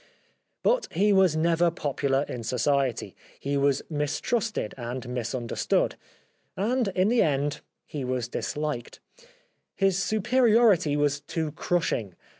[0.63, 5.95] But he was never popular in society; he was mistrusted and mis understood;
[6.57, 7.59] andintheendhe
[7.93, 8.97] wasdishked.
[9.75, 12.15] His superiority was too crushing.